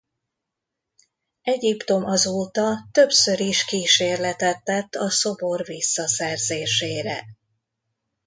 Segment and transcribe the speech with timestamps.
[1.41, 7.25] Egyiptom azóta többször is kísérletet tett a szobor visszaszerzésére.